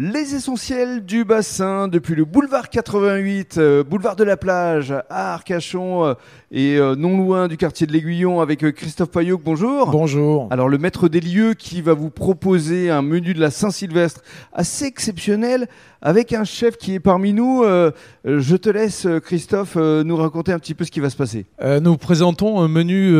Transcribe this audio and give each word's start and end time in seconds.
Les 0.00 0.36
essentiels 0.36 1.04
du 1.04 1.24
bassin 1.24 1.88
depuis 1.88 2.14
le 2.14 2.24
boulevard 2.24 2.70
88, 2.70 3.58
euh, 3.58 3.82
boulevard 3.82 4.14
de 4.14 4.22
la 4.22 4.36
plage 4.36 4.92
à 4.92 5.34
Arcachon 5.34 6.04
euh, 6.04 6.14
et 6.52 6.76
euh, 6.76 6.94
non 6.94 7.18
loin 7.18 7.48
du 7.48 7.56
quartier 7.56 7.84
de 7.84 7.92
l'Aiguillon 7.92 8.40
avec 8.40 8.60
Christophe 8.76 9.10
Payot. 9.10 9.40
Bonjour. 9.44 9.90
Bonjour. 9.90 10.46
Alors 10.52 10.68
le 10.68 10.78
maître 10.78 11.08
des 11.08 11.18
lieux 11.18 11.54
qui 11.54 11.82
va 11.82 11.94
vous 11.94 12.10
proposer 12.10 12.90
un 12.90 13.02
menu 13.02 13.34
de 13.34 13.40
la 13.40 13.50
Saint-Sylvestre 13.50 14.22
assez 14.52 14.84
exceptionnel 14.84 15.66
avec 16.00 16.32
un 16.32 16.44
chef 16.44 16.76
qui 16.76 16.94
est 16.94 17.00
parmi 17.00 17.32
nous. 17.32 17.64
Je 17.64 18.54
te 18.54 18.70
laisse 18.70 19.08
Christophe 19.24 19.74
nous 19.74 20.14
raconter 20.14 20.52
un 20.52 20.60
petit 20.60 20.74
peu 20.74 20.84
ce 20.84 20.92
qui 20.92 21.00
va 21.00 21.10
se 21.10 21.16
passer. 21.16 21.46
Nous 21.60 21.96
présentons 21.96 22.60
un 22.60 22.68
menu 22.68 23.12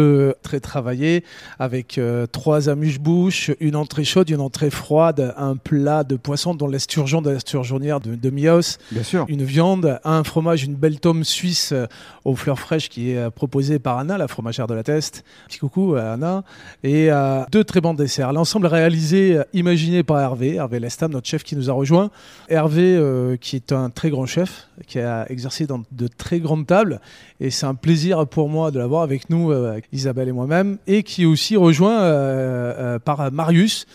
très 0.42 0.60
travaillé 0.60 1.24
avec 1.58 2.00
trois 2.30 2.68
amuse-bouches, 2.68 3.50
une 3.58 3.74
entrée 3.74 4.04
chaude, 4.04 4.30
une 4.30 4.40
entrée 4.40 4.70
froide, 4.70 5.34
un 5.36 5.56
plat 5.56 6.04
de 6.04 6.14
poisson 6.14 6.54
dont 6.54 6.67
l'esturgeon 6.68 7.22
de 7.22 7.30
l'esturgeonnière 7.30 8.00
de, 8.00 8.14
de 8.14 8.30
Mios, 8.30 8.78
Bien 8.92 9.02
sûr. 9.02 9.24
une 9.28 9.42
viande, 9.44 9.98
un 10.04 10.24
fromage, 10.24 10.64
une 10.64 10.74
belle 10.74 11.00
tome 11.00 11.24
suisse 11.24 11.72
euh, 11.72 11.86
aux 12.24 12.34
fleurs 12.36 12.58
fraîches 12.58 12.88
qui 12.88 13.12
est 13.12 13.16
euh, 13.16 13.30
proposée 13.30 13.78
par 13.78 13.98
Anna, 13.98 14.18
la 14.18 14.28
fromagère 14.28 14.66
de 14.66 14.74
la 14.74 14.82
Teste. 14.82 15.24
Petit 15.48 15.58
coucou 15.58 15.94
à 15.94 16.12
Anna. 16.12 16.44
Et 16.84 17.10
euh, 17.10 17.42
deux 17.50 17.64
très 17.64 17.80
bons 17.80 17.94
desserts. 17.94 18.32
L'ensemble 18.32 18.66
réalisé, 18.66 19.40
imaginé 19.52 20.02
par 20.02 20.20
Hervé, 20.20 20.54
Hervé 20.56 20.80
Lestam, 20.80 21.12
notre 21.12 21.26
chef 21.28 21.42
qui 21.44 21.56
nous 21.56 21.70
a 21.70 21.72
rejoint. 21.72 22.10
Hervé, 22.48 22.96
euh, 22.96 23.36
qui 23.36 23.56
est 23.56 23.72
un 23.72 23.90
très 23.90 24.10
grand 24.10 24.26
chef, 24.26 24.68
qui 24.86 24.98
a 25.00 25.26
exercé 25.30 25.66
dans 25.66 25.82
de 25.92 26.08
très 26.08 26.40
grandes 26.40 26.66
tables. 26.66 27.00
Et 27.40 27.50
c'est 27.50 27.66
un 27.66 27.74
plaisir 27.74 28.26
pour 28.26 28.48
moi 28.48 28.70
de 28.70 28.78
l'avoir 28.78 29.02
avec 29.02 29.30
nous, 29.30 29.50
euh, 29.52 29.80
Isabelle 29.92 30.28
et 30.28 30.32
moi-même. 30.32 30.78
Et 30.86 31.02
qui 31.02 31.22
est 31.22 31.26
aussi 31.26 31.56
rejoint 31.56 32.98
par 33.04 33.30
Marius, 33.32 33.86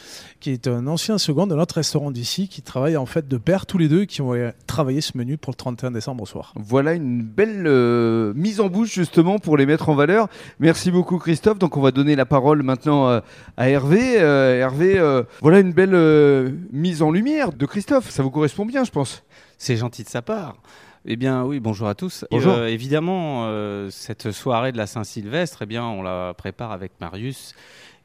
qui 0.44 0.52
est 0.52 0.68
un 0.68 0.88
ancien 0.88 1.18
second 1.18 1.48
de 1.48 1.56
notre 1.56 1.76
restaurant 1.76 2.12
d'ici, 2.12 2.50
qui 2.50 2.62
travaille 2.62 2.98
en 2.98 3.06
fait 3.06 3.30
de 3.30 3.38
pair 3.38 3.66
tous 3.66 3.78
les 3.78 3.88
deux, 3.88 4.04
qui 4.04 4.22
ont 4.22 4.34
euh, 4.34 4.52
travaillé 4.68 5.00
ce 5.00 5.18
menu 5.18 5.38
pour 5.38 5.52
le 5.52 5.56
31 5.56 5.92
décembre 5.92 6.24
au 6.24 6.26
soir. 6.26 6.54
Voilà 6.58 6.96
une 6.96 7.24
belle 7.24 7.64
euh, 7.66 8.34
mise 8.36 8.60
en 8.60 8.68
bouche 8.68 8.94
justement 8.94 9.40
pour 9.40 9.56
les 9.56 9.66
mettre 9.66 9.88
en 9.88 9.96
valeur. 9.96 10.28
Merci 10.60 10.92
beaucoup 10.92 11.18
Christophe. 11.18 11.60
Donc 11.60 11.78
on 11.78 11.82
va 11.82 11.92
donner 11.92 12.18
la 12.18 12.26
parole 12.26 12.62
maintenant 12.62 13.08
euh, 13.08 13.22
à 13.56 13.70
Hervé. 13.70 14.20
Euh, 14.20 14.60
Hervé, 14.60 15.00
euh, 15.00 15.24
voilà 15.40 15.60
une 15.60 15.72
belle 15.72 15.96
euh, 15.96 16.52
mise 16.74 17.02
en 17.02 17.12
lumière 17.12 17.54
de 17.54 17.66
Christophe. 17.66 18.10
Ça 18.10 18.22
vous 18.22 18.30
correspond 18.30 18.66
bien, 18.66 18.84
je 18.84 18.92
pense. 18.92 19.24
C'est 19.58 19.78
gentil 19.78 20.04
de 20.04 20.10
sa 20.10 20.22
part. 20.22 20.58
Eh 21.06 21.18
bien, 21.18 21.44
oui, 21.44 21.60
bonjour 21.60 21.90
à 21.90 21.96
tous. 21.96 22.24
Bonjour. 22.32 22.54
Euh, 22.54 22.68
évidemment, 22.68 23.48
euh, 23.48 23.90
cette 23.90 24.32
soirée 24.32 24.72
de 24.72 24.78
la 24.78 24.88
Saint-Sylvestre, 24.88 25.64
eh 25.64 25.66
bien, 25.66 25.84
on 25.84 26.02
la 26.02 26.34
prépare 26.34 26.72
avec 26.72 26.94
Marius, 27.02 27.56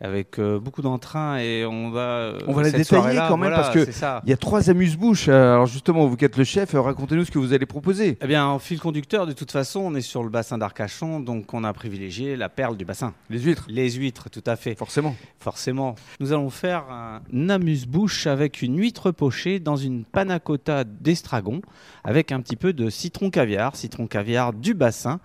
avec 0.01 0.39
euh, 0.41 0.59
beaucoup 0.59 0.83
d'entrain 0.83 1.39
et 1.39 1.65
on 1.65 1.91
va. 1.91 2.33
On 2.49 2.53
va 2.55 2.63
la 2.63 2.73
détailler 2.73 3.19
quand 3.29 3.37
même, 3.37 3.51
voilà, 3.51 3.57
parce 3.57 3.71
que. 3.71 3.89
Il 4.25 4.31
y 4.31 4.33
a 4.33 4.37
trois 4.37 4.69
amuse-bouches. 4.69 5.29
Alors 5.29 5.67
justement, 5.67 6.07
vous 6.07 6.17
qui 6.17 6.25
êtes 6.25 6.37
le 6.37 6.43
chef, 6.43 6.73
racontez-nous 6.75 7.25
ce 7.25 7.31
que 7.31 7.39
vous 7.39 7.53
allez 7.53 7.67
proposer. 7.67 8.19
Eh 8.21 8.27
bien, 8.27 8.47
en 8.47 8.59
fil 8.59 8.81
conducteur, 8.81 9.29
de 9.29 9.33
toute 9.33 9.53
façon, 9.53 9.81
on 9.81 9.95
est 9.95 10.01
sur 10.01 10.25
le 10.25 10.29
bassin 10.29 10.59
d'Arcachon, 10.59 11.21
donc 11.21 11.55
on 11.55 11.63
a 11.63 11.73
privilégié 11.73 12.35
la 12.35 12.49
perle 12.49 12.77
du 12.77 12.85
bassin. 12.85 13.15
Les 13.31 13.39
huîtres, 13.39 13.67
Les 13.69 13.91
huîtres, 13.93 14.29
tout 14.29 14.43
à 14.45 14.57
fait. 14.57 14.77
forcément. 14.77 15.15
Forcément. 15.39 15.95
Nous 16.19 16.33
allons 16.33 16.51
faire 16.51 16.85
un 16.91 17.49
amuse-bouche 17.49 18.27
avec 18.27 18.61
une 18.61 18.77
huître 18.79 19.13
pochée 19.13 19.61
dans 19.61 19.77
une 19.77 20.05
panna 20.05 20.41
cotta 20.41 20.83
d'estragon 20.83 21.61
avec 22.05 22.33
un 22.33 22.41
petit 22.41 22.57
peu 22.57 22.73
de 22.73 22.88
citron 22.91 23.31
caviar, 23.31 23.77
citron 23.77 24.07
caviar 24.07 24.53
du 24.53 24.75
bassin, 24.75 25.19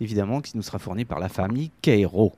évidemment, 0.00 0.40
qui 0.40 0.56
nous 0.56 0.62
sera 0.62 0.78
fourni 0.78 1.04
par 1.04 1.18
la 1.20 1.28
famille 1.28 1.70
Cairo. 1.82 2.32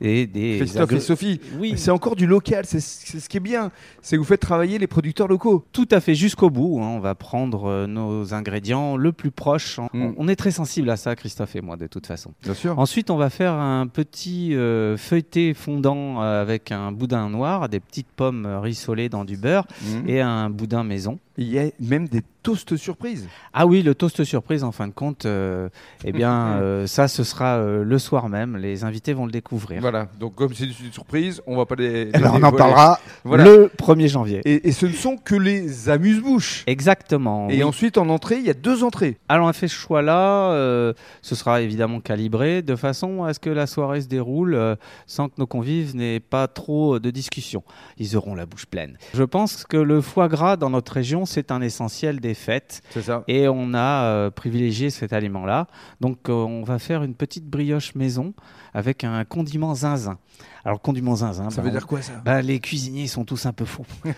Et 0.00 0.26
des 0.26 0.58
Christophe 0.58 0.92
et 0.92 1.00
Sophie, 1.00 1.40
Oui, 1.58 1.74
c'est 1.76 1.90
encore 1.90 2.16
du 2.16 2.26
local. 2.26 2.64
C'est 2.66 2.80
ce 2.80 3.28
qui 3.28 3.36
est 3.36 3.40
bien. 3.40 3.70
C'est 4.00 4.16
que 4.16 4.20
vous 4.20 4.26
faites 4.26 4.40
travailler 4.40 4.78
les 4.78 4.86
producteurs 4.86 5.28
locaux. 5.28 5.64
tout 5.72 5.88
à 5.90 6.00
fait 6.00 6.14
jusqu'au 6.14 6.50
bout. 6.50 6.80
hein. 6.82 6.86
On 6.88 7.00
va 7.00 7.14
prendre 7.14 7.66
euh, 7.66 7.86
nos 7.86 8.34
ingrédients 8.34 8.96
le 8.96 9.12
plus 9.12 9.30
proche. 9.30 9.78
On- 9.78 9.88
Mm. 9.92 10.14
On 10.16 10.28
est 10.28 10.36
très 10.36 10.50
sensible 10.50 10.88
à 10.90 10.96
ça, 10.96 11.14
Christophe 11.16 11.54
et 11.56 11.60
moi, 11.60 11.76
de 11.76 11.86
toute 11.86 12.06
façon. 12.06 12.32
Bien 12.42 12.54
sûr. 12.54 12.78
Ensuite, 12.78 13.10
on 13.10 13.16
va 13.16 13.30
faire 13.30 13.52
un 13.52 13.86
petit 13.86 14.54
euh, 14.54 14.96
feuilleté 14.96 15.54
fondant 15.54 16.22
euh, 16.22 16.40
avec 16.42 16.72
un 16.72 16.92
boudin 16.92 17.28
noir, 17.28 17.68
des 17.68 17.80
petites 17.80 18.08
pommes 18.08 18.46
rissolées 18.46 19.08
dans 19.08 19.24
du 19.24 19.36
beurre 19.36 19.66
Et 20.06 20.12
et 20.14 20.20
un 20.20 20.50
boudin 20.50 20.84
maison. 20.84 21.18
il 21.38 21.48
y 21.48 21.58
a 21.58 21.64
même 21.80 22.06
des 22.08 22.20
toasts 22.42 22.76
surprises. 22.76 23.28
Ah 23.54 23.66
oui, 23.66 23.82
le 23.82 23.94
toast 23.94 24.24
surprise, 24.24 24.62
en 24.64 24.72
fin 24.72 24.86
de 24.88 24.92
compte, 24.92 25.24
euh, 25.26 25.68
eh 26.04 26.12
bien, 26.12 26.32
euh, 26.60 26.86
ça, 26.86 27.01
ce 27.08 27.24
sera 27.24 27.56
euh, 27.56 27.84
le 27.84 27.98
soir 27.98 28.28
même. 28.28 28.56
Les 28.56 28.84
invités 28.84 29.12
vont 29.12 29.26
le 29.26 29.32
découvrir. 29.32 29.80
Voilà. 29.80 30.08
Donc 30.18 30.34
comme 30.34 30.54
c'est 30.54 30.64
une 30.64 30.92
surprise, 30.92 31.40
on 31.46 31.56
va 31.56 31.66
pas 31.66 31.74
les. 31.74 32.08
Eh 32.08 32.18
ben, 32.18 32.22
on 32.26 32.28
en 32.28 32.34
dévoiler. 32.34 32.56
parlera 32.56 33.00
Voilà. 33.24 33.44
le 33.44 33.70
1er 33.78 34.08
janvier. 34.08 34.40
Et, 34.44 34.68
et 34.68 34.72
ce 34.72 34.86
ne 34.86 34.92
sont 34.92 35.16
que 35.16 35.34
les 35.34 35.88
amuse-bouches. 35.88 36.64
Exactement. 36.66 37.48
Et 37.48 37.56
oui. 37.58 37.62
ensuite, 37.62 37.98
en 37.98 38.08
entrée, 38.08 38.36
il 38.36 38.44
y 38.44 38.50
a 38.50 38.54
deux 38.54 38.82
entrées. 38.84 39.18
Alors, 39.28 39.46
on 39.46 39.48
a 39.48 39.52
fait 39.52 39.68
ce 39.68 39.74
choix-là. 39.74 40.52
euh, 40.52 40.92
ce 41.22 41.34
sera 41.34 41.60
évidemment 41.62 42.00
calibré 42.00 42.62
de 42.62 42.76
façon 42.76 43.22
à 43.24 43.32
ce 43.34 43.38
que 43.38 43.50
la 43.50 43.66
soirée 43.66 44.00
se 44.00 44.08
déroule 44.08 44.54
euh, 44.54 44.74
sans 45.06 45.28
que 45.28 45.34
nos 45.38 45.46
convives 45.46 45.94
n'aient 45.94 46.20
pas 46.20 46.48
trop 46.48 46.98
de 46.98 47.10
discussions. 47.10 47.62
Ils 47.98 48.16
auront 48.16 48.34
la 48.34 48.46
bouche 48.46 48.66
pleine. 48.66 48.98
Je 49.14 49.22
pense 49.22 49.64
que 49.64 49.76
le 49.76 50.00
foie 50.00 50.28
gras 50.28 50.56
dans 50.56 50.70
notre 50.70 50.92
région, 50.92 51.24
c'est 51.26 51.50
un 51.52 51.60
essentiel 51.62 52.20
des 52.20 52.34
fêtes. 52.34 52.82
C'est 52.90 53.02
ça. 53.02 53.24
Et 53.28 53.46
on 53.48 53.74
a 53.74 54.04
euh, 54.04 54.30
privilégié 54.30 54.90
cet 54.90 55.12
aliment-là. 55.12 55.66
Donc, 56.00 56.28
euh, 56.28 56.32
on 56.32 56.62
va 56.64 56.78
faire 56.78 57.02
une 57.02 57.14
petite 57.14 57.46
brioche 57.46 57.94
maison 57.94 58.34
avec 58.74 59.04
un 59.04 59.24
condiment 59.24 59.74
zinzin. 59.74 60.18
Alors, 60.64 60.80
condiment 60.80 61.16
zinzin, 61.16 61.50
Ça 61.50 61.56
bah, 61.56 61.68
veut 61.68 61.70
dire 61.72 61.86
quoi 61.86 62.02
ça? 62.02 62.12
Bah, 62.24 62.42
les 62.42 62.60
cuisiniers 62.60 63.06
sont 63.06 63.24
tous 63.24 63.46
un 63.46 63.52
peu 63.52 63.64
fous. 63.64 63.86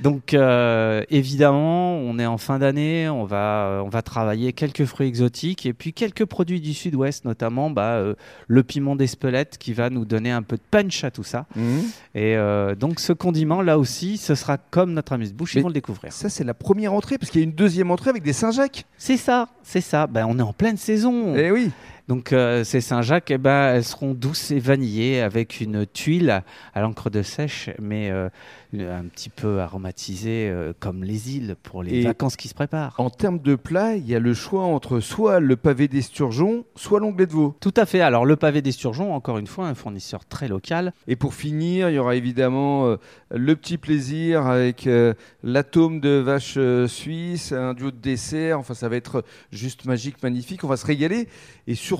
Donc 0.00 0.34
euh, 0.34 1.04
évidemment, 1.10 1.96
on 1.96 2.18
est 2.18 2.26
en 2.26 2.38
fin 2.38 2.58
d'année, 2.58 3.08
on 3.08 3.24
va, 3.24 3.66
euh, 3.66 3.80
on 3.80 3.88
va 3.88 4.02
travailler 4.02 4.52
quelques 4.52 4.84
fruits 4.84 5.06
exotiques 5.06 5.66
et 5.66 5.72
puis 5.72 5.92
quelques 5.92 6.24
produits 6.24 6.60
du 6.60 6.74
sud-ouest, 6.74 7.24
notamment 7.24 7.70
bah, 7.70 7.94
euh, 7.94 8.14
le 8.48 8.62
piment 8.62 8.96
d'Espelette 8.96 9.58
qui 9.58 9.72
va 9.72 9.90
nous 9.90 10.04
donner 10.04 10.30
un 10.30 10.42
peu 10.42 10.56
de 10.56 10.62
punch 10.70 11.04
à 11.04 11.10
tout 11.10 11.22
ça. 11.22 11.46
Mhm. 11.54 11.82
Et 12.14 12.36
euh, 12.36 12.74
donc 12.74 13.00
ce 13.00 13.12
condiment 13.12 13.62
là 13.62 13.78
aussi, 13.78 14.16
ce 14.16 14.34
sera 14.34 14.58
comme 14.58 14.92
notre 14.92 15.12
amuse-bouche, 15.12 15.54
ils 15.54 15.62
vont 15.62 15.68
le 15.68 15.74
découvrir. 15.74 16.12
Ça, 16.12 16.28
c'est 16.28 16.44
la 16.44 16.54
première 16.54 16.92
entrée, 16.92 17.18
parce 17.18 17.30
qu'il 17.30 17.40
y 17.40 17.44
a 17.44 17.46
une 17.46 17.54
deuxième 17.54 17.90
entrée 17.90 18.10
avec 18.10 18.22
des 18.22 18.32
Saint-Jacques. 18.32 18.86
C'est 18.96 19.16
ça, 19.16 19.48
c'est 19.62 19.80
ça. 19.80 20.06
Ben, 20.06 20.26
on 20.28 20.38
est 20.38 20.42
en 20.42 20.52
pleine 20.52 20.76
saison. 20.76 21.34
Eh 21.36 21.50
oui. 21.50 21.70
Donc 22.10 22.32
euh, 22.32 22.64
ces 22.64 22.80
Saint-Jacques, 22.80 23.30
eh 23.30 23.38
ben, 23.38 23.72
elles 23.72 23.84
seront 23.84 24.14
douces 24.14 24.50
et 24.50 24.58
vanillées 24.58 25.20
avec 25.20 25.60
une 25.60 25.86
tuile 25.86 26.42
à 26.74 26.80
l'encre 26.80 27.08
de 27.08 27.22
sèche, 27.22 27.70
mais 27.80 28.10
euh, 28.10 28.28
un 28.74 29.04
petit 29.04 29.28
peu 29.28 29.60
aromatisée 29.60 30.50
euh, 30.50 30.72
comme 30.80 31.04
les 31.04 31.36
îles 31.36 31.54
pour 31.62 31.84
les 31.84 31.98
Et- 32.00 32.02
vacances 32.02 32.34
qui 32.34 32.48
se 32.48 32.54
préparent. 32.54 32.96
En 32.98 33.10
termes 33.10 33.38
de 33.38 33.54
plat, 33.54 33.94
il 33.94 34.08
y 34.08 34.16
a 34.16 34.18
le 34.18 34.34
choix 34.34 34.64
entre 34.64 34.98
soit 34.98 35.38
le 35.38 35.54
pavé 35.54 35.86
d'esturgeon, 35.86 36.64
soit 36.74 36.98
l'onglet 36.98 37.26
de 37.26 37.32
veau. 37.32 37.54
Tout 37.60 37.74
à 37.76 37.86
fait. 37.86 38.00
Alors 38.00 38.26
le 38.26 38.34
pavé 38.34 38.60
d'esturgeon, 38.60 39.14
encore 39.14 39.38
une 39.38 39.46
fois, 39.46 39.68
un 39.68 39.76
fournisseur 39.76 40.24
très 40.24 40.48
local. 40.48 40.92
Et 41.06 41.14
pour 41.14 41.32
finir, 41.32 41.90
il 41.90 41.94
y 41.94 41.98
aura 42.00 42.16
évidemment 42.16 42.96
le 43.32 43.54
petit 43.54 43.78
plaisir 43.78 44.46
avec 44.48 44.88
l'atome 45.44 46.00
de 46.00 46.10
vache 46.18 46.58
suisse, 46.88 47.52
un 47.52 47.74
duo 47.74 47.92
de 47.92 47.98
dessert. 47.98 48.58
Enfin, 48.58 48.74
ça 48.74 48.88
va 48.88 48.96
être 48.96 49.22
juste 49.52 49.84
magique, 49.84 50.20
magnifique. 50.24 50.64
On 50.64 50.68
va 50.68 50.76
se 50.76 50.86
régaler. 50.86 51.28
Et 51.68 51.76
surtout, 51.76 51.99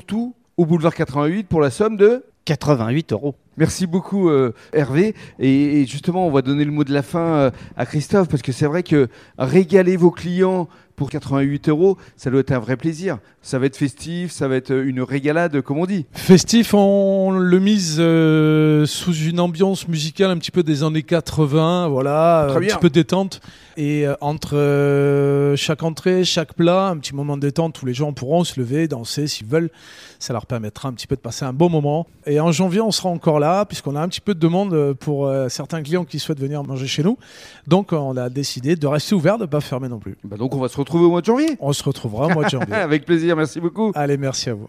au 0.56 0.66
boulevard 0.66 0.94
88 0.94 1.47
pour 1.49 1.61
la 1.61 1.71
somme 1.71 1.97
de 1.97 2.25
88 2.44 3.12
euros. 3.12 3.34
Merci 3.56 3.87
beaucoup 3.87 4.28
euh, 4.28 4.55
Hervé. 4.72 5.15
Et, 5.38 5.81
et 5.81 5.87
justement, 5.87 6.27
on 6.27 6.31
va 6.31 6.43
donner 6.43 6.65
le 6.65 6.72
mot 6.72 6.84
de 6.84 6.93
la 6.93 7.03
fin 7.03 7.21
euh, 7.21 7.50
à 7.77 7.87
Christophe 7.87 8.28
parce 8.28 8.43
que 8.43 8.53
c'est 8.53 8.66
vrai 8.66 8.83
que 8.83 9.09
régaler 9.39 9.97
vos 9.97 10.10
clients 10.10 10.69
pour 11.00 11.09
88 11.09 11.71
euros, 11.71 11.97
ça 12.19 12.31
doit 12.31 12.41
être 12.41 12.53
un 12.53 12.59
vrai 12.59 12.77
plaisir. 12.77 13.21
Ça 13.41 13.59
va 13.59 13.65
être 13.65 13.77
festif, 13.78 14.33
ça 14.33 14.49
va 14.49 14.56
être 14.56 14.71
une 14.71 15.00
régalade, 15.00 15.62
comme 15.62 15.78
on 15.78 15.87
dit. 15.87 16.05
Festif, 16.12 16.75
on 16.75 17.31
le 17.31 17.59
mise 17.59 17.97
euh, 17.99 18.84
sous 18.84 19.15
une 19.15 19.41
ambiance 19.41 19.89
musicale 19.89 20.31
un 20.31 20.37
petit 20.37 20.50
peu 20.50 20.62
des 20.62 20.83
années 20.83 21.03
80, 21.03 21.89
voilà, 21.89 22.44
Très 22.49 22.56
un 22.59 22.60
bien. 22.60 22.75
petit 22.75 22.81
peu 22.83 22.91
détente. 22.91 23.41
Et 23.78 24.06
euh, 24.06 24.15
entre 24.21 24.59
euh, 24.59 25.57
chaque 25.57 25.83
entrée, 25.83 26.22
chaque 26.24 26.53
plat, 26.53 26.89
un 26.89 26.98
petit 26.98 27.15
moment 27.15 27.39
de 27.39 27.41
détente 27.41 27.80
où 27.80 27.86
les 27.86 27.95
gens 27.95 28.13
pourront 28.13 28.45
se 28.45 28.60
lever, 28.60 28.86
danser 28.86 29.27
s'ils 29.27 29.47
veulent. 29.47 29.71
Ça 30.19 30.34
leur 30.34 30.45
permettra 30.45 30.91
un 30.91 30.92
petit 30.92 31.07
peu 31.07 31.16
de 31.16 31.21
passer 31.22 31.47
un 31.47 31.54
bon 31.54 31.71
moment. 31.71 32.07
Et 32.27 32.41
en 32.41 32.53
janvier, 32.53 32.83
on 32.83 32.91
sera 32.91 33.09
encore 33.09 33.41
là, 33.41 33.65
puisqu'on 33.65 33.97
a 33.97 34.03
un 34.03 34.09
petit 34.09 34.21
peu 34.21 34.34
de 34.34 34.39
demande 34.39 34.74
euh, 34.74 34.92
pour 34.92 35.27
euh, 35.27 35.48
certains 35.48 35.83
clients 35.83 36.04
qui 36.04 36.19
souhaitent 36.19 36.41
venir 36.41 36.63
manger 36.63 36.86
chez 36.86 37.03
nous. 37.03 37.16
Donc, 37.66 37.95
on 37.95 38.15
a 38.19 38.28
décidé 38.28 38.77
de 38.77 38.86
rester 38.86 39.15
ouvert, 39.15 39.39
de 39.39 39.45
ne 39.45 39.48
pas 39.48 39.63
fermer 39.63 39.89
non 39.89 39.98
plus. 39.98 40.19
Bah 40.24 40.36
donc 40.36 40.54
on 40.54 40.59
va 40.60 40.69
se 40.69 40.77
retrouver 40.77 40.90
au 40.98 41.10
mois 41.10 41.21
de 41.21 41.27
janvier. 41.27 41.57
On 41.60 41.72
se 41.72 41.83
retrouvera 41.83 42.27
au 42.27 42.31
mois 42.31 42.45
de 42.45 42.51
janvier. 42.51 42.75
Avec 42.75 43.04
plaisir, 43.04 43.37
merci 43.37 43.60
beaucoup. 43.60 43.92
Allez, 43.95 44.16
merci 44.16 44.51
à 44.51 44.54
vous. 44.54 44.69